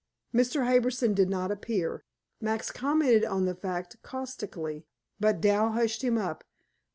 Mr. 0.33 0.65
Harbison 0.65 1.13
did 1.13 1.29
not 1.29 1.51
appear. 1.51 2.03
Max 2.39 2.71
commented 2.71 3.23
on 3.23 3.45
the 3.45 3.53
fact 3.53 4.01
caustically, 4.01 4.87
but 5.19 5.39
Dal 5.39 5.73
hushed 5.73 6.03
him 6.03 6.17
up. 6.17 6.43